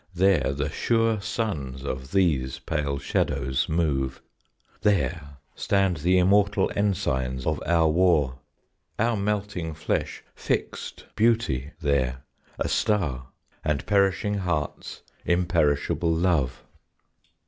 There 0.15 0.51
the 0.51 0.71
sure 0.71 1.21
suns 1.21 1.83
of 1.83 2.11
these 2.11 2.57
pale 2.57 2.97
shadows 2.97 3.69
move; 3.69 4.19
There 4.81 5.37
stand 5.53 5.97
the 5.97 6.17
immortal 6.17 6.69
ensigns 6.75 7.45
of 7.45 7.61
our 7.67 7.87
war; 7.87 8.39
Our 8.97 9.15
melting 9.15 9.75
flesh 9.75 10.23
fixed 10.33 11.05
Beauty 11.15 11.73
there, 11.81 12.23
a 12.57 12.67
star, 12.67 13.27
And 13.63 13.85
perishing 13.85 14.39
hearts, 14.39 15.03
imperishable 15.23 16.11
Love.... 16.11 16.63